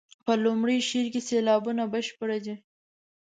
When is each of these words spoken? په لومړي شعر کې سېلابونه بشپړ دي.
په 0.25 0.33
لومړي 0.43 0.77
شعر 0.89 1.05
کې 1.13 1.21
سېلابونه 1.29 1.83
بشپړ 1.93 2.29
دي. 2.45 2.55